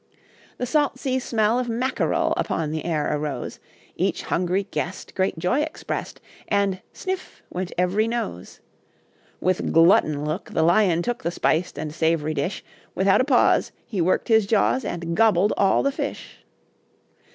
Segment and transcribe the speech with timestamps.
[0.57, 3.59] The salt sea smell Of Mackerel, Upon the air arose;
[3.95, 8.61] Each hungry guest Great joy expressed, And "sniff!" went every nose.
[9.39, 12.63] With glutton look The Lion took The spiced and sav'ry dish.
[12.95, 16.39] Without a pause He worked his jaws, And gobbled all the fish.